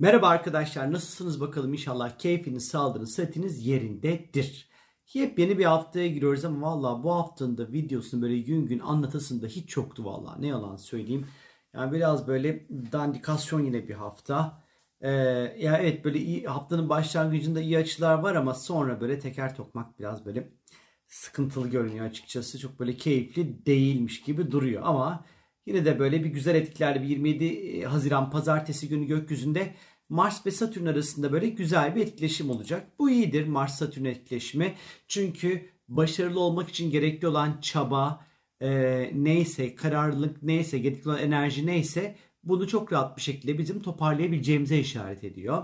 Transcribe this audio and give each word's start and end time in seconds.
Merhaba 0.00 0.28
arkadaşlar 0.28 0.92
nasılsınız 0.92 1.40
bakalım 1.40 1.72
inşallah 1.72 2.18
keyfiniz, 2.18 2.68
sağlığınız, 2.68 3.14
sıhhatiniz 3.14 3.66
yerindedir. 3.66 4.68
Yepyeni 5.12 5.58
bir 5.58 5.64
haftaya 5.64 6.06
giriyoruz 6.08 6.44
ama 6.44 6.66
valla 6.66 7.02
bu 7.02 7.14
haftanın 7.14 7.58
da 7.58 7.72
videosunu 7.72 8.22
böyle 8.22 8.38
gün 8.38 8.66
gün 8.66 8.78
anlatasında 8.78 9.46
hiç 9.46 9.76
yoktu 9.76 10.04
valla 10.04 10.36
ne 10.38 10.46
yalan 10.46 10.76
söyleyeyim. 10.76 11.26
Yani 11.74 11.92
biraz 11.92 12.28
böyle 12.28 12.68
dandikasyon 12.92 13.64
yine 13.64 13.88
bir 13.88 13.94
hafta. 13.94 14.64
Ee, 15.00 15.10
ya 15.58 15.78
evet 15.78 16.04
böyle 16.04 16.18
iyi, 16.18 16.46
haftanın 16.46 16.88
başlangıcında 16.88 17.60
iyi 17.60 17.78
açılar 17.78 18.18
var 18.18 18.34
ama 18.34 18.54
sonra 18.54 19.00
böyle 19.00 19.18
teker 19.18 19.56
tokmak 19.56 19.98
biraz 19.98 20.26
böyle 20.26 20.52
sıkıntılı 21.06 21.68
görünüyor 21.68 22.06
açıkçası. 22.06 22.58
Çok 22.58 22.80
böyle 22.80 22.96
keyifli 22.96 23.66
değilmiş 23.66 24.22
gibi 24.22 24.50
duruyor 24.52 24.82
ama 24.84 25.24
Yine 25.68 25.84
de 25.84 25.98
böyle 25.98 26.24
bir 26.24 26.28
güzel 26.28 26.54
etkilerle 26.54 27.02
bir 27.02 27.08
27 27.08 27.44
e, 27.44 27.82
Haziran 27.82 28.30
pazartesi 28.30 28.88
günü 28.88 29.06
gökyüzünde 29.06 29.74
Mars 30.08 30.46
ve 30.46 30.50
Satürn 30.50 30.86
arasında 30.86 31.32
böyle 31.32 31.48
güzel 31.48 31.96
bir 31.96 32.00
etkileşim 32.00 32.50
olacak. 32.50 32.86
Bu 32.98 33.10
iyidir 33.10 33.46
Mars-Satürn 33.46 34.04
etkileşimi. 34.04 34.74
Çünkü 35.08 35.68
başarılı 35.88 36.40
olmak 36.40 36.68
için 36.68 36.90
gerekli 36.90 37.28
olan 37.28 37.60
çaba 37.60 38.26
e, 38.60 38.70
neyse, 39.14 39.74
kararlılık 39.74 40.42
neyse, 40.42 40.78
gerekli 40.78 41.08
olan 41.08 41.22
enerji 41.22 41.66
neyse 41.66 42.16
bunu 42.44 42.68
çok 42.68 42.92
rahat 42.92 43.16
bir 43.16 43.22
şekilde 43.22 43.58
bizim 43.58 43.82
toparlayabileceğimize 43.82 44.78
işaret 44.78 45.24
ediyor. 45.24 45.62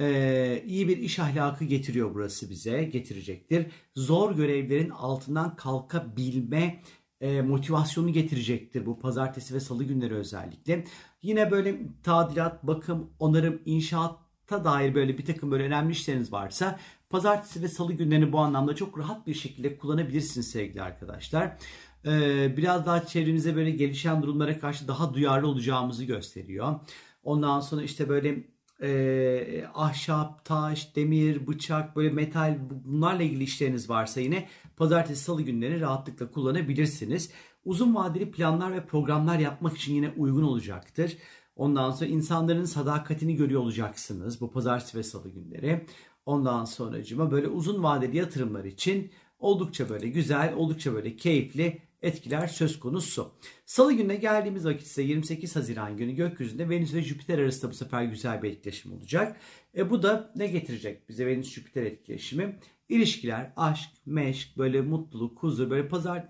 Ee, 0.00 0.62
iyi 0.66 0.88
bir 0.88 0.96
iş 0.96 1.18
ahlakı 1.18 1.64
getiriyor 1.64 2.14
burası 2.14 2.50
bize, 2.50 2.84
getirecektir. 2.84 3.66
Zor 3.96 4.36
görevlerin 4.36 4.90
altından 4.90 5.56
kalkabilme 5.56 6.82
e, 7.20 7.42
motivasyonu 7.42 8.12
getirecektir 8.12 8.86
bu 8.86 8.98
pazartesi 8.98 9.54
ve 9.54 9.60
salı 9.60 9.84
günleri 9.84 10.14
özellikle. 10.14 10.84
Yine 11.22 11.50
böyle 11.50 11.78
tadilat, 12.02 12.66
bakım, 12.66 13.10
onarım, 13.18 13.62
inşaatta 13.64 14.64
dair 14.64 14.94
böyle 14.94 15.18
bir 15.18 15.24
takım 15.24 15.50
böyle 15.50 15.64
önemli 15.64 15.92
işleriniz 15.92 16.32
varsa 16.32 16.78
pazartesi 17.10 17.62
ve 17.62 17.68
salı 17.68 17.92
günlerini 17.92 18.32
bu 18.32 18.38
anlamda 18.38 18.74
çok 18.74 18.98
rahat 18.98 19.26
bir 19.26 19.34
şekilde 19.34 19.78
kullanabilirsiniz 19.78 20.50
sevgili 20.50 20.82
arkadaşlar. 20.82 21.58
Ee, 22.06 22.56
biraz 22.56 22.86
daha 22.86 23.06
çevremize 23.06 23.56
böyle 23.56 23.70
gelişen 23.70 24.22
durumlara 24.22 24.58
karşı 24.58 24.88
daha 24.88 25.14
duyarlı 25.14 25.48
olacağımızı 25.48 26.04
gösteriyor. 26.04 26.80
Ondan 27.22 27.60
sonra 27.60 27.82
işte 27.82 28.08
böyle 28.08 28.44
e, 28.82 29.64
ahşap, 29.74 30.44
taş, 30.44 30.96
demir, 30.96 31.46
bıçak, 31.46 31.96
böyle 31.96 32.10
metal 32.10 32.58
bunlarla 32.84 33.22
ilgili 33.22 33.42
işleriniz 33.42 33.90
varsa 33.90 34.20
yine 34.20 34.48
pazartesi 34.76 35.24
salı 35.24 35.42
günleri 35.42 35.80
rahatlıkla 35.80 36.30
kullanabilirsiniz. 36.30 37.30
Uzun 37.64 37.94
vadeli 37.94 38.30
planlar 38.30 38.72
ve 38.72 38.86
programlar 38.86 39.38
yapmak 39.38 39.76
için 39.76 39.94
yine 39.94 40.10
uygun 40.16 40.42
olacaktır. 40.42 41.16
Ondan 41.56 41.90
sonra 41.90 42.10
insanların 42.10 42.64
sadakatini 42.64 43.36
görüyor 43.36 43.60
olacaksınız 43.60 44.40
bu 44.40 44.50
pazartesi 44.50 44.98
ve 44.98 45.02
salı 45.02 45.28
günleri. 45.28 45.86
Ondan 46.26 46.64
sonracıma 46.64 47.30
böyle 47.30 47.48
uzun 47.48 47.82
vadeli 47.82 48.16
yatırımlar 48.16 48.64
için 48.64 49.10
oldukça 49.38 49.88
böyle 49.88 50.08
güzel, 50.08 50.54
oldukça 50.54 50.94
böyle 50.94 51.16
keyifli 51.16 51.82
etkiler 52.02 52.46
söz 52.46 52.80
konusu. 52.80 53.32
Salı 53.66 53.92
gününe 53.92 54.16
geldiğimiz 54.16 54.64
vakit 54.64 54.86
ise 54.86 55.02
28 55.02 55.56
Haziran 55.56 55.96
günü 55.96 56.12
gökyüzünde 56.12 56.68
Venüs 56.68 56.94
ve 56.94 57.02
Jüpiter 57.02 57.38
arasında 57.38 57.70
bu 57.70 57.74
sefer 57.74 58.02
güzel 58.02 58.42
bir 58.42 58.50
etkileşim 58.50 58.92
olacak. 58.92 59.36
E 59.76 59.90
bu 59.90 60.02
da 60.02 60.32
ne 60.36 60.46
getirecek 60.46 61.08
bize 61.08 61.26
Venüs-Jüpiter 61.26 61.84
etkileşimi? 61.84 62.58
İlişkiler, 62.88 63.52
aşk, 63.56 63.90
meşk, 64.06 64.58
böyle 64.58 64.80
mutluluk, 64.80 65.42
huzur, 65.42 65.70
böyle 65.70 65.88
pazar, 65.88 66.28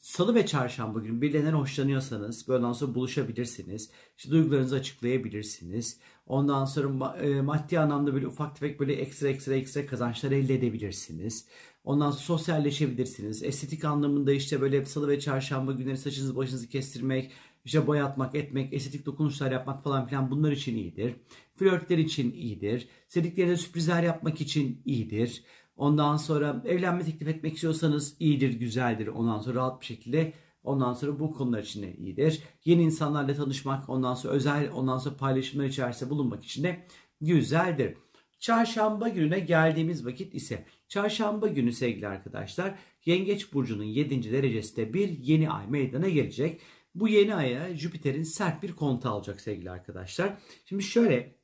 salı 0.00 0.34
ve 0.34 0.46
çarşamba 0.46 0.98
günü 0.98 1.20
birilerinden 1.20 1.52
hoşlanıyorsanız 1.52 2.48
böyle 2.48 2.74
sonra 2.74 2.94
buluşabilirsiniz. 2.94 3.90
İşte 4.16 4.30
duygularınızı 4.30 4.76
açıklayabilirsiniz. 4.76 6.00
Ondan 6.26 6.64
sonra 6.64 7.16
e, 7.16 7.40
maddi 7.40 7.78
anlamda 7.78 8.14
böyle 8.14 8.26
ufak 8.26 8.54
tefek 8.56 8.80
böyle 8.80 8.94
ekstra 8.94 9.28
ekstra 9.28 9.54
ekstra 9.54 9.86
kazançlar 9.86 10.32
elde 10.32 10.54
edebilirsiniz. 10.54 11.46
Ondan 11.84 12.10
sonra 12.10 12.22
sosyalleşebilirsiniz. 12.22 13.42
Estetik 13.42 13.84
anlamında 13.84 14.32
işte 14.32 14.60
böyle 14.60 14.84
salı 14.84 15.08
ve 15.08 15.20
çarşamba 15.20 15.72
günleri 15.72 15.96
saçınızı 15.96 16.36
başınızı 16.36 16.68
kestirmek, 16.68 17.30
işte 17.64 17.86
boyatmak, 17.86 18.34
etmek, 18.34 18.72
estetik 18.72 19.06
dokunuşlar 19.06 19.52
yapmak 19.52 19.84
falan 19.84 20.06
filan 20.06 20.30
bunlar 20.30 20.52
için 20.52 20.76
iyidir. 20.76 21.16
Flörtler 21.56 21.98
için 21.98 22.32
iyidir. 22.32 22.88
Sevdiklerine 23.08 23.56
sürprizler 23.56 24.02
yapmak 24.02 24.40
için 24.40 24.82
iyidir. 24.84 25.44
Ondan 25.76 26.16
sonra 26.16 26.62
evlenme 26.66 27.04
teklif 27.04 27.28
etmek 27.28 27.54
istiyorsanız 27.54 28.16
iyidir, 28.20 28.52
güzeldir. 28.52 29.06
Ondan 29.06 29.38
sonra 29.38 29.54
rahat 29.54 29.80
bir 29.80 29.86
şekilde 29.86 30.32
Ondan 30.64 30.92
sonra 30.92 31.20
bu 31.20 31.32
konular 31.32 31.62
için 31.62 31.82
de 31.82 31.96
iyidir. 31.96 32.42
Yeni 32.64 32.82
insanlarla 32.82 33.34
tanışmak, 33.34 33.88
ondan 33.88 34.14
sonra 34.14 34.34
özel, 34.34 34.70
ondan 34.72 34.98
sonra 34.98 35.16
paylaşımlar 35.16 35.64
içerisinde 35.64 36.10
bulunmak 36.10 36.44
için 36.44 36.64
de 36.64 36.86
güzeldir. 37.20 37.96
Çarşamba 38.42 39.08
gününe 39.08 39.40
geldiğimiz 39.40 40.06
vakit 40.06 40.34
ise 40.34 40.64
çarşamba 40.88 41.48
günü 41.48 41.72
sevgili 41.72 42.08
arkadaşlar 42.08 42.78
Yengeç 43.04 43.52
Burcu'nun 43.52 43.84
7. 43.84 44.32
derecesinde 44.32 44.94
bir 44.94 45.08
yeni 45.08 45.50
ay 45.50 45.66
meydana 45.66 46.08
gelecek. 46.08 46.60
Bu 46.94 47.08
yeni 47.08 47.34
aya 47.34 47.76
Jüpiter'in 47.76 48.22
sert 48.22 48.62
bir 48.62 48.72
kontu 48.72 49.08
alacak 49.08 49.40
sevgili 49.40 49.70
arkadaşlar. 49.70 50.38
Şimdi 50.64 50.82
şöyle 50.82 51.36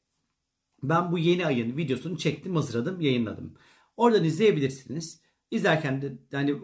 ben 0.83 1.13
bu 1.13 1.19
yeni 1.19 1.47
ayın 1.47 1.77
videosunu 1.77 2.19
çektim 2.19 2.57
hazırladım 2.57 3.01
yayınladım. 3.01 3.55
Oradan 3.97 4.25
izleyebilirsiniz. 4.25 5.23
İzlerken 5.51 6.03
de 6.03 6.13
yani 6.33 6.55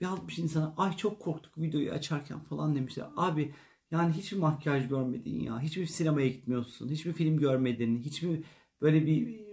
yazmış 0.00 0.38
insana 0.38 0.74
ay 0.76 0.96
çok 0.96 1.20
korktuk 1.20 1.58
videoyu 1.58 1.92
açarken 1.92 2.40
falan 2.40 2.76
demişler. 2.76 3.06
Abi 3.16 3.54
yani 3.90 4.12
hiçbir 4.12 4.36
makyaj 4.38 4.88
görmedin 4.88 5.40
ya. 5.40 5.60
Hiçbir 5.60 5.86
sinemaya 5.86 6.28
gitmiyorsun. 6.28 6.88
Hiçbir 6.88 7.12
film 7.12 7.38
görmedin. 7.38 8.02
Hiçbir 8.02 8.40
böyle 8.80 9.06
bir 9.06 9.45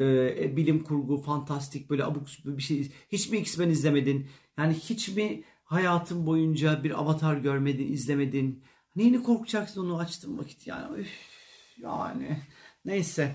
e, 0.00 0.56
bilim 0.56 0.84
kurgu, 0.84 1.22
fantastik 1.22 1.90
böyle 1.90 2.04
abuk 2.04 2.26
bir 2.44 2.62
şey. 2.62 2.92
Hiç 3.12 3.30
mi 3.30 3.38
X-Men 3.38 3.70
izlemedin? 3.70 4.26
Yani 4.58 4.74
hiç 4.74 5.08
mi 5.08 5.44
hayatın 5.64 6.26
boyunca 6.26 6.84
bir 6.84 7.00
avatar 7.00 7.36
görmedin, 7.36 7.92
izlemedin? 7.92 8.62
Neyini 8.96 9.22
korkacaksın 9.22 9.84
onu 9.84 9.98
açtım 9.98 10.38
vakit 10.38 10.66
yani. 10.66 11.00
Üf, 11.00 11.08
yani 11.82 12.38
neyse. 12.84 13.34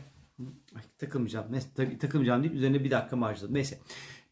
Ay, 0.76 0.82
takılmayacağım. 0.98 1.52
Neyse, 1.52 1.98
takılmayacağım 2.00 2.44
deyip 2.44 2.56
üzerine 2.56 2.84
bir 2.84 2.92
dakika 2.92 3.22
harcadım. 3.22 3.54
Neyse. 3.54 3.80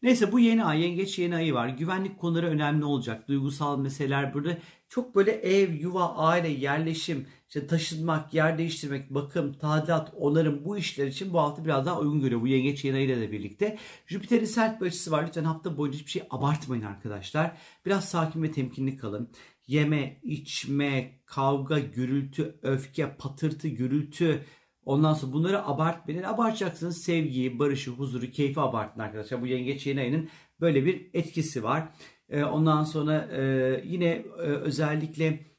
Neyse 0.02 0.32
bu 0.32 0.40
yeni 0.40 0.64
ay, 0.64 0.80
yengeç 0.80 1.18
yeni 1.18 1.36
ayı 1.36 1.54
var. 1.54 1.68
Güvenlik 1.68 2.18
konuları 2.18 2.46
önemli 2.46 2.84
olacak. 2.84 3.28
Duygusal 3.28 3.78
meseleler 3.78 4.34
burada. 4.34 4.58
Çok 4.88 5.14
böyle 5.14 5.30
ev, 5.32 5.72
yuva, 5.72 6.14
aile, 6.16 6.48
yerleşim, 6.48 7.26
işte 7.48 7.66
taşınmak, 7.66 8.34
yer 8.34 8.58
değiştirmek, 8.58 9.10
bakım, 9.10 9.52
tadilat, 9.52 10.12
onarım 10.16 10.64
bu 10.64 10.78
işler 10.78 11.06
için 11.06 11.32
bu 11.32 11.38
hafta 11.38 11.64
biraz 11.64 11.86
daha 11.86 11.98
uygun 12.00 12.20
görüyor. 12.20 12.40
Bu 12.40 12.46
yengeç 12.46 12.84
yeni 12.84 12.96
ayıyla 12.96 13.20
da 13.20 13.32
birlikte. 13.32 13.78
Jüpiter'in 14.06 14.44
sert 14.44 14.80
bir 14.80 14.86
açısı 14.86 15.10
var. 15.10 15.26
Lütfen 15.26 15.44
hafta 15.44 15.76
boyunca 15.76 15.98
hiçbir 15.98 16.10
şey 16.10 16.22
abartmayın 16.30 16.82
arkadaşlar. 16.82 17.56
Biraz 17.86 18.08
sakin 18.08 18.42
ve 18.42 18.52
temkinli 18.52 18.96
kalın. 18.96 19.30
Yeme, 19.66 20.20
içme, 20.22 21.20
kavga, 21.26 21.78
gürültü, 21.78 22.58
öfke, 22.62 23.16
patırtı, 23.16 23.68
gürültü, 23.68 24.44
Ondan 24.84 25.14
sonra 25.14 25.32
bunları 25.32 25.66
abartmayın. 25.66 26.22
Abartacaksınız 26.22 27.02
sevgiyi, 27.02 27.58
barışı, 27.58 27.90
huzuru, 27.90 28.30
keyfi 28.30 28.60
abartın 28.60 29.00
arkadaşlar. 29.00 29.42
Bu 29.42 29.46
yengeç 29.46 29.86
yeni 29.86 30.00
ayının 30.00 30.28
böyle 30.60 30.84
bir 30.84 31.10
etkisi 31.14 31.62
var. 31.62 31.88
Ee, 32.28 32.44
ondan 32.44 32.84
sonra 32.84 33.28
e, 33.32 33.42
yine 33.86 34.06
e, 34.06 34.42
özellikle 34.42 35.52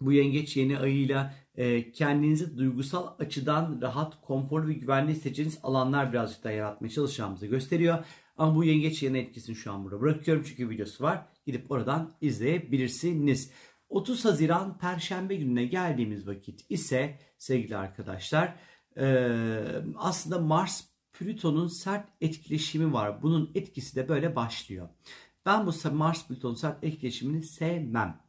bu 0.00 0.12
yengeç 0.12 0.56
yeni 0.56 0.78
ayıyla 0.78 1.34
e, 1.54 1.92
kendinizi 1.92 2.58
duygusal 2.58 3.14
açıdan 3.18 3.78
rahat, 3.82 4.20
konforlu 4.20 4.68
ve 4.68 4.72
güvenli 4.72 5.12
hissedeceğiniz 5.12 5.58
alanlar 5.62 6.12
birazcık 6.12 6.44
daha 6.44 6.52
yaratmaya 6.52 6.90
çalışacağımızı 6.90 7.46
gösteriyor. 7.46 8.04
Ama 8.36 8.56
bu 8.56 8.64
yengeç 8.64 9.02
yeni 9.02 9.18
etkisini 9.18 9.56
şu 9.56 9.72
an 9.72 9.84
burada 9.84 10.00
bırakıyorum 10.00 10.44
çünkü 10.48 10.70
videosu 10.70 11.04
var. 11.04 11.26
Gidip 11.46 11.70
oradan 11.70 12.16
izleyebilirsiniz. 12.20 13.50
30 13.90 14.24
Haziran 14.24 14.78
Perşembe 14.78 15.36
gününe 15.36 15.64
geldiğimiz 15.64 16.26
vakit 16.26 16.64
ise 16.68 17.18
sevgili 17.38 17.76
arkadaşlar 17.76 18.54
aslında 19.96 20.38
Mars 20.38 20.84
Plüton'un 21.12 21.68
sert 21.68 22.08
etkileşimi 22.20 22.92
var. 22.92 23.22
Bunun 23.22 23.50
etkisi 23.54 23.96
de 23.96 24.08
böyle 24.08 24.36
başlıyor. 24.36 24.88
Ben 25.46 25.66
bu 25.66 25.94
Mars 25.94 26.28
Plüton 26.28 26.54
sert 26.54 26.84
etkileşimini 26.84 27.42
sevmem. 27.42 28.20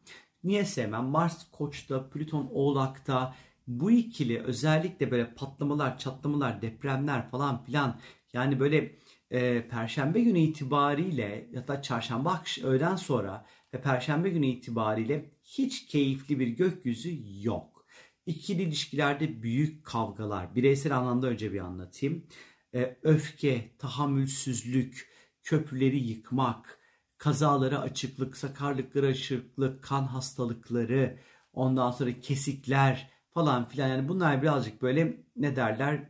Niye 0.44 0.66
sevmem? 0.66 1.06
Mars 1.06 1.52
Koç'ta, 1.52 2.10
Plüton 2.10 2.50
Oğlak'ta 2.52 3.36
bu 3.68 3.92
ikili 3.92 4.40
özellikle 4.40 5.12
böyle 5.12 5.34
patlamalar, 5.34 5.98
çatlamalar, 5.98 6.62
depremler 6.62 7.30
falan 7.30 7.64
filan 7.64 8.00
yani 8.34 8.60
böyle 8.60 8.96
e, 9.32 9.68
Perşembe 9.68 10.22
günü 10.22 10.40
itibariyle 10.40 11.50
ya 11.52 11.68
da 11.68 11.82
Çarşamba 11.82 12.44
öğleden 12.64 12.96
sonra 12.96 13.46
ve 13.74 13.82
Perşembe 13.82 14.30
günü 14.30 14.46
itibariyle 14.46 15.32
hiç 15.44 15.86
keyifli 15.86 16.40
bir 16.40 16.48
gökyüzü 16.48 17.18
yok. 17.42 17.86
İkili 18.26 18.62
ilişkilerde 18.62 19.44
büyük 19.44 19.86
kavgalar, 19.86 20.56
bireysel 20.56 20.98
anlamda 20.98 21.28
önce 21.28 21.54
bir 21.54 21.60
anlatayım. 21.60 22.28
E, 22.74 22.98
öfke, 23.04 23.78
tahammülsüzlük, 23.78 25.10
köprüleri 25.44 26.00
yıkmak, 26.00 26.80
kazalara 27.18 27.80
açıklık, 27.80 28.38
sakarlıklara 28.38 29.08
açıklık, 29.08 29.84
kan 29.84 30.04
hastalıkları, 30.04 31.20
ondan 31.54 31.92
sonra 31.92 32.20
kesikler, 32.20 33.12
falan 33.34 33.70
filan. 33.70 33.88
Yani 33.88 34.10
bunlar 34.10 34.42
birazcık 34.42 34.82
böyle 34.82 35.24
ne 35.36 35.56
derler 35.56 36.10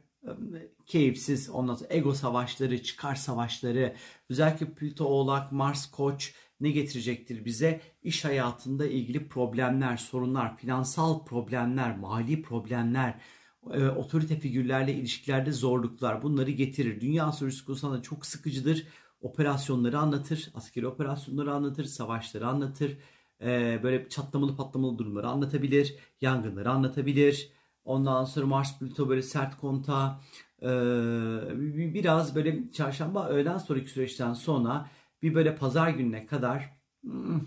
keyifsiz 0.86 1.50
ondan 1.50 1.76
sonra 1.76 1.94
ego 1.94 2.14
savaşları, 2.14 2.84
çıkar 2.84 3.16
savaşları, 3.16 3.96
özellikle 4.30 4.74
Plüto 4.74 5.06
Oğlak, 5.06 5.52
Mars 5.52 5.92
Koç 5.92 6.36
ne 6.62 6.72
getirecektir 6.72 7.46
bize? 7.46 7.82
İş 8.04 8.26
hayatında 8.26 8.86
ilgili 8.86 9.28
problemler, 9.28 9.98
sorunlar, 9.98 10.58
finansal 10.58 11.26
problemler, 11.26 11.98
mali 11.98 12.42
problemler, 12.42 13.22
e, 13.74 13.88
otorite 13.88 14.40
figürlerle 14.40 14.94
ilişkilerde 14.94 15.52
zorluklar 15.52 16.24
bunları 16.24 16.52
getirir. 16.52 17.02
Dünya 17.02 17.32
sorusu 17.32 17.66
konusunda 17.66 18.02
çok 18.02 18.26
sıkıcıdır. 18.26 18.88
Operasyonları 19.22 20.00
anlatır, 20.00 20.52
askeri 20.54 20.88
operasyonları 20.88 21.54
anlatır, 21.54 21.84
savaşları 21.86 22.48
anlatır. 22.48 22.98
E, 23.42 23.80
böyle 23.84 24.10
çatlamalı 24.10 24.56
patlamalı 24.56 24.98
durumları 24.98 25.28
anlatabilir, 25.28 25.96
yangınları 26.22 26.70
anlatabilir. 26.70 27.52
Ondan 27.86 28.24
sonra 28.24 28.46
Mars 28.46 28.80
Plüto 28.80 29.10
böyle 29.10 29.22
sert 29.22 29.58
konta. 29.58 30.22
E, 30.62 30.68
biraz 31.94 32.36
böyle 32.36 32.72
çarşamba 32.72 33.28
öğleden 33.28 33.58
sonraki 33.58 33.90
süreçten 33.90 34.34
sonra 34.34 34.90
bir 35.22 35.36
böyle 35.36 35.56
pazar 35.56 35.90
gününe 35.90 36.26
kadar 36.26 36.78
hmm, 37.04 37.42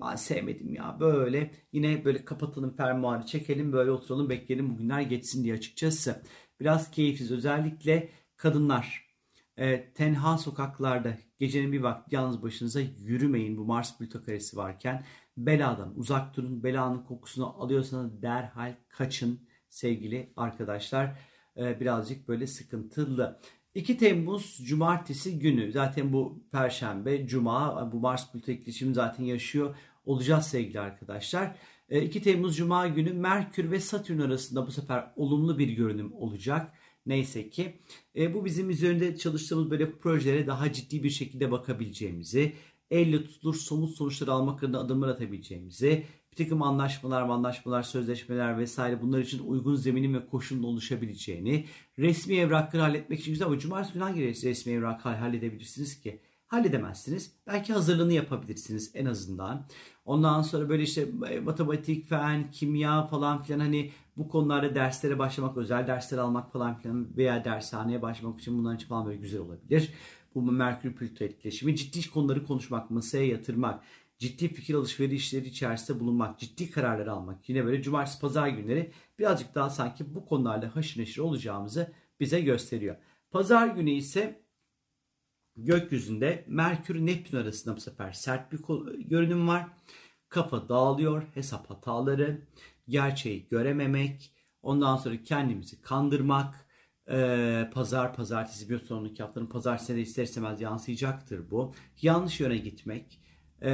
ben 0.00 0.16
sevmedim 0.16 0.74
ya. 0.74 0.96
Böyle 1.00 1.50
yine 1.72 2.04
böyle 2.04 2.24
kapatalım 2.24 2.76
fermuarı 2.76 3.26
çekelim 3.26 3.72
böyle 3.72 3.90
oturalım 3.90 4.28
bekleyelim 4.28 4.70
bugünler 4.70 5.00
geçsin 5.00 5.44
diye 5.44 5.54
açıkçası. 5.54 6.22
Biraz 6.60 6.90
keyifsiz 6.90 7.30
özellikle 7.30 8.08
kadınlar. 8.36 9.08
E, 9.56 9.92
tenha 9.92 10.38
sokaklarda 10.38 11.18
gecenin 11.38 11.72
bir 11.72 11.80
vakti 11.80 12.14
yalnız 12.14 12.42
başınıza 12.42 12.80
yürümeyin 12.80 13.56
bu 13.56 13.64
Mars 13.64 13.98
Plüto 13.98 14.22
karesi 14.22 14.56
varken. 14.56 15.04
Beladan 15.36 15.92
uzak 15.96 16.36
durun. 16.36 16.62
Belanın 16.62 17.02
kokusunu 17.04 17.62
alıyorsanız 17.62 18.22
derhal 18.22 18.74
kaçın 18.88 19.48
sevgili 19.68 20.32
arkadaşlar. 20.36 21.18
E, 21.56 21.80
birazcık 21.80 22.28
böyle 22.28 22.46
sıkıntılı. 22.46 23.40
2 23.78 23.96
Temmuz 23.96 24.58
Cumartesi 24.64 25.38
günü 25.38 25.72
zaten 25.72 26.12
bu 26.12 26.42
Perşembe, 26.52 27.26
Cuma 27.26 27.92
bu 27.92 28.00
Mars 28.00 28.32
Plüto 28.32 28.52
ikilişimi 28.52 28.94
zaten 28.94 29.24
yaşıyor 29.24 29.76
olacağız 30.04 30.46
sevgili 30.46 30.80
arkadaşlar. 30.80 31.56
2 31.90 32.18
e, 32.18 32.22
Temmuz 32.22 32.56
Cuma 32.56 32.88
günü 32.88 33.12
Merkür 33.12 33.70
ve 33.70 33.80
Satürn 33.80 34.18
arasında 34.18 34.66
bu 34.66 34.70
sefer 34.70 35.12
olumlu 35.16 35.58
bir 35.58 35.68
görünüm 35.68 36.12
olacak. 36.12 36.72
Neyse 37.06 37.50
ki 37.50 37.80
e, 38.16 38.34
bu 38.34 38.44
bizim 38.44 38.70
üzerinde 38.70 39.16
çalıştığımız 39.16 39.70
böyle 39.70 39.92
projelere 39.92 40.46
daha 40.46 40.72
ciddi 40.72 41.02
bir 41.02 41.10
şekilde 41.10 41.50
bakabileceğimizi, 41.50 42.52
elle 42.90 43.24
tutulur 43.24 43.54
somut 43.54 43.96
sonuçlar 43.96 44.28
almak 44.28 44.62
adına 44.62 44.78
adımlar 44.78 45.08
atabileceğimizi, 45.08 46.04
bir 46.32 46.36
takım 46.36 46.62
anlaşmalar, 46.62 47.22
anlaşmalar, 47.22 47.82
sözleşmeler 47.82 48.58
vesaire 48.58 49.02
bunlar 49.02 49.18
için 49.18 49.46
uygun 49.48 49.74
zeminin 49.74 50.14
ve 50.14 50.26
koşulun 50.26 50.62
oluşabileceğini, 50.62 51.66
resmi 51.98 52.36
evrakları 52.36 52.82
halletmek 52.82 53.20
için 53.20 53.32
güzel 53.32 53.46
ama 53.46 53.58
cumartesi 53.58 53.94
günü 53.94 54.02
hangi 54.02 54.44
resmi 54.44 54.72
evrak 54.72 55.04
halledebilirsiniz 55.04 56.00
ki? 56.00 56.20
Halledemezsiniz. 56.46 57.32
Belki 57.46 57.72
hazırlığını 57.72 58.12
yapabilirsiniz 58.12 58.90
en 58.94 59.06
azından. 59.06 59.66
Ondan 60.04 60.42
sonra 60.42 60.68
böyle 60.68 60.82
işte 60.82 61.08
e, 61.30 61.40
matematik, 61.40 62.08
fen, 62.08 62.50
kimya 62.50 63.06
falan 63.06 63.42
filan 63.42 63.60
hani 63.60 63.90
bu 64.16 64.28
konularda 64.28 64.74
derslere 64.74 65.18
başlamak, 65.18 65.56
özel 65.56 65.86
dersler 65.86 66.18
almak 66.18 66.52
falan 66.52 66.78
filan 66.78 67.16
veya 67.16 67.44
dershaneye 67.44 68.02
başlamak 68.02 68.40
için 68.40 68.58
bunların 68.58 68.76
için 68.76 68.88
falan 68.88 69.06
böyle 69.06 69.16
güzel 69.16 69.40
olabilir. 69.40 69.92
Bu 70.34 70.42
Merkür 70.42 70.92
Plüto 70.92 71.24
etkileşimi 71.24 71.76
ciddi 71.76 72.10
konuları 72.10 72.44
konuşmak, 72.44 72.90
masaya 72.90 73.26
yatırmak, 73.26 73.82
ciddi 74.18 74.48
fikir 74.48 74.74
alışverişleri 74.74 75.46
içerisinde 75.46 76.00
bulunmak, 76.00 76.38
ciddi 76.38 76.70
kararlar 76.70 77.06
almak. 77.06 77.48
Yine 77.48 77.64
böyle 77.64 77.82
cumartesi 77.82 78.20
pazar 78.20 78.48
günleri 78.48 78.92
birazcık 79.18 79.54
daha 79.54 79.70
sanki 79.70 80.14
bu 80.14 80.26
konularla 80.26 80.76
haşır 80.76 81.00
neşir 81.00 81.20
olacağımızı 81.20 81.92
bize 82.20 82.40
gösteriyor. 82.40 82.96
Pazar 83.30 83.68
günü 83.68 83.90
ise 83.90 84.42
gökyüzünde 85.56 86.44
Merkür 86.48 87.06
Neptün 87.06 87.36
arasında 87.36 87.76
bu 87.76 87.80
sefer 87.80 88.12
sert 88.12 88.52
bir 88.52 88.58
görünüm 88.98 89.48
var. 89.48 89.66
Kafa 90.28 90.68
dağılıyor, 90.68 91.22
hesap 91.34 91.70
hataları, 91.70 92.46
gerçeği 92.88 93.48
görememek, 93.48 94.32
ondan 94.62 94.96
sonra 94.96 95.22
kendimizi 95.22 95.80
kandırmak, 95.80 96.68
ee, 97.10 97.70
pazar, 97.74 98.14
pazartesi 98.14 98.70
bir 98.70 98.78
sonraki 98.78 99.22
haftanın 99.22 99.46
pazartesi 99.46 99.96
de 99.96 100.00
ister 100.00 100.22
istemez 100.22 100.60
yansıyacaktır 100.60 101.50
bu. 101.50 101.74
Yanlış 102.02 102.40
yöne 102.40 102.56
gitmek, 102.56 103.20
e, 103.62 103.70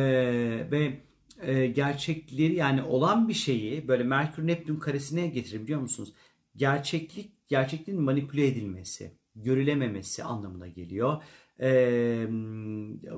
ve 0.70 1.00
e, 1.40 1.66
gerçekleri 1.66 2.54
yani 2.54 2.82
olan 2.82 3.28
bir 3.28 3.34
şeyi 3.34 3.88
böyle 3.88 4.02
Merkür 4.02 4.46
Neptün 4.46 4.76
karesine 4.76 5.26
getirir 5.26 5.62
biliyor 5.62 5.80
musunuz? 5.80 6.12
Gerçeklik, 6.56 7.48
gerçekliğin 7.48 8.00
manipüle 8.00 8.46
edilmesi, 8.46 9.12
görülememesi 9.36 10.24
anlamına 10.24 10.68
geliyor. 10.68 11.22
E, 11.60 11.68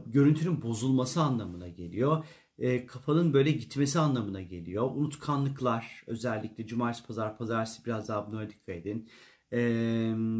görüntünün 0.06 0.62
bozulması 0.62 1.22
anlamına 1.22 1.68
geliyor. 1.68 2.24
E, 2.58 2.86
kafanın 2.86 3.32
böyle 3.32 3.50
gitmesi 3.50 3.98
anlamına 3.98 4.42
geliyor. 4.42 4.90
Unutkanlıklar 4.94 6.02
özellikle 6.06 6.66
cumartesi, 6.66 7.06
pazar, 7.06 7.38
pazartesi 7.38 7.86
biraz 7.86 8.08
daha 8.08 8.32
buna 8.32 8.50
dikkat 8.50 8.76
edin. 8.76 9.08
E, 9.52 9.58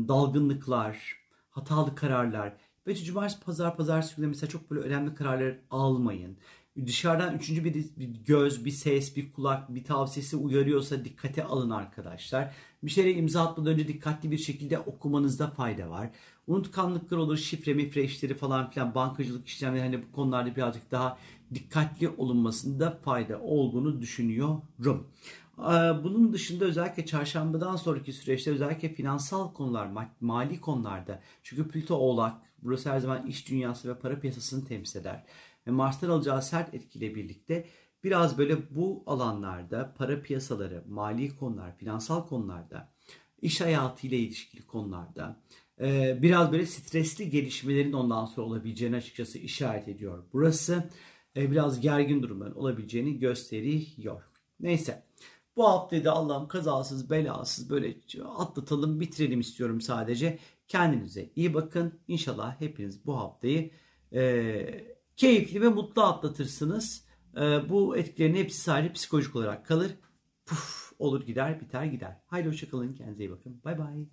dalgınlıklar, 0.09 1.17
hatalı 1.51 1.95
kararlar 1.95 2.57
ve 2.87 2.95
cumartesi, 2.95 3.41
pazar, 3.41 3.77
pazartesi 3.77 4.17
günü 4.17 4.27
mesela 4.27 4.51
çok 4.51 4.71
böyle 4.71 4.81
önemli 4.81 5.15
kararlar 5.15 5.55
almayın. 5.71 6.37
Dışarıdan 6.87 7.37
üçüncü 7.37 7.65
bir, 7.65 7.75
bir 7.75 8.09
göz, 8.27 8.65
bir 8.65 8.71
ses, 8.71 9.17
bir 9.17 9.33
kulak, 9.33 9.75
bir 9.75 9.85
tavsiyesi 9.85 10.37
uyarıyorsa 10.37 11.05
dikkate 11.05 11.45
alın 11.45 11.71
arkadaşlar. 11.71 12.55
Bir 12.83 12.91
şeye 12.91 13.15
imza 13.15 13.43
atmadan 13.43 13.73
önce 13.73 13.89
dikkatli 13.89 14.31
bir 14.31 14.39
şekilde 14.39 14.79
okumanızda 14.79 15.51
fayda 15.51 15.91
var. 15.91 16.11
Unutkanlıklar 16.47 17.19
olur, 17.19 17.37
şifre, 17.37 17.75
mifre 17.75 18.05
işleri 18.05 18.35
falan 18.35 18.71
filan, 18.71 18.95
bankacılık 18.95 19.49
işlemleri 19.49 19.83
hani 19.83 20.03
bu 20.03 20.13
konularda 20.13 20.57
birazcık 20.57 20.91
daha 20.91 21.19
dikkatli 21.55 22.09
olunmasında 22.09 22.99
fayda 23.05 23.41
olduğunu 23.41 24.01
düşünüyorum. 24.01 25.07
Bunun 26.05 26.33
dışında 26.33 26.65
özellikle 26.65 27.07
çarşambadan 27.07 27.77
sonraki 27.77 28.13
süreçte 28.13 28.51
özellikle 28.51 28.89
finansal 28.89 29.53
konular, 29.53 29.89
mali 30.21 30.61
konularda 30.61 31.23
çünkü 31.43 31.69
Plüto 31.69 31.95
Oğlak 31.95 32.35
burası 32.63 32.91
her 32.91 32.99
zaman 32.99 33.27
iş 33.27 33.49
dünyası 33.51 33.89
ve 33.89 33.99
para 33.99 34.21
piyasasını 34.21 34.65
temsil 34.65 35.01
eder. 35.01 35.25
Ve 35.67 35.71
Mars'tan 35.71 36.11
alacağı 36.11 36.43
sert 36.43 36.75
etkiyle 36.75 37.15
birlikte 37.15 37.67
biraz 38.05 38.39
böyle 38.39 38.77
bu 38.77 39.03
alanlarda 39.07 39.95
para 39.99 40.23
piyasaları, 40.23 40.85
mali 40.89 41.37
konular, 41.37 41.77
finansal 41.77 42.27
konularda, 42.27 42.93
iş 43.43 43.61
hayatıyla 43.61 44.19
ilişkili 44.19 44.67
konularda 44.67 45.37
biraz 46.23 46.53
böyle 46.53 46.67
stresli 46.67 47.31
gelişmelerin 47.31 47.93
ondan 47.93 48.27
sonra 48.27 48.47
olabileceğini 48.47 48.97
açıkçası 48.97 49.39
işaret 49.39 49.89
ediyor. 49.89 50.25
Burası 50.33 50.91
biraz 51.37 51.81
gergin 51.81 52.23
durumların 52.23 52.55
olabileceğini 52.55 53.19
gösteriyor. 53.19 54.23
Neyse. 54.61 55.06
Bu 55.57 55.69
haftayı 55.69 56.05
da 56.05 56.13
Allah'ım 56.13 56.49
kazasız 56.49 57.11
belasız 57.11 57.71
böyle 57.71 57.97
atlatalım 58.37 59.01
bitirelim 59.01 59.41
istiyorum 59.41 59.81
sadece. 59.81 60.39
Kendinize 60.69 61.31
iyi 61.37 61.55
bakın. 61.55 62.01
İnşallah 62.09 62.61
hepiniz 62.61 63.07
bu 63.07 63.17
haftayı 63.19 63.71
e, 64.13 64.97
keyifli 65.17 65.61
ve 65.61 65.69
mutlu 65.69 66.03
atlatırsınız. 66.03 67.05
E, 67.37 67.69
bu 67.69 67.97
etkilerin 67.97 68.35
hepsi 68.35 68.61
sadece 68.61 68.93
psikolojik 68.93 69.37
olarak 69.37 69.67
kalır. 69.67 69.93
Puf 70.47 70.93
olur 70.99 71.27
gider 71.27 71.61
biter 71.61 71.85
gider. 71.85 72.21
Haydi 72.27 72.49
hoşçakalın 72.49 72.95
kendinize 72.95 73.25
iyi 73.25 73.31
bakın. 73.31 73.61
Bay 73.65 73.79
bay. 73.79 74.07